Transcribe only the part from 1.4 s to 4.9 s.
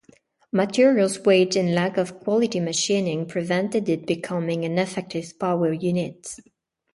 and lack of quality machining prevented it becoming an